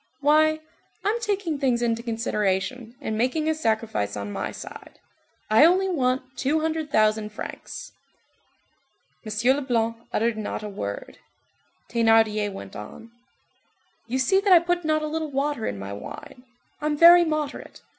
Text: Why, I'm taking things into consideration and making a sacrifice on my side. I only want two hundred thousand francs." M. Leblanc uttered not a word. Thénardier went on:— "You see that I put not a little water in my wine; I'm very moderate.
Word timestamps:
Why, 0.19 0.59
I'm 1.05 1.21
taking 1.21 1.59
things 1.59 1.83
into 1.83 2.01
consideration 2.01 2.95
and 3.01 3.15
making 3.15 3.47
a 3.47 3.53
sacrifice 3.53 4.17
on 4.17 4.31
my 4.31 4.49
side. 4.51 4.97
I 5.47 5.63
only 5.63 5.87
want 5.89 6.35
two 6.35 6.61
hundred 6.61 6.89
thousand 6.89 7.29
francs." 7.31 7.91
M. 9.23 9.55
Leblanc 9.55 9.97
uttered 10.11 10.37
not 10.39 10.63
a 10.63 10.69
word. 10.69 11.19
Thénardier 11.87 12.51
went 12.51 12.75
on:— 12.75 13.11
"You 14.07 14.17
see 14.17 14.39
that 14.39 14.51
I 14.51 14.57
put 14.57 14.83
not 14.83 15.03
a 15.03 15.07
little 15.07 15.29
water 15.29 15.67
in 15.67 15.77
my 15.77 15.93
wine; 15.93 16.45
I'm 16.81 16.97
very 16.97 17.23
moderate. 17.23 17.83